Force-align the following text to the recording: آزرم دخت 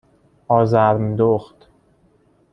آزرم 0.47 1.15
دخت 1.15 1.69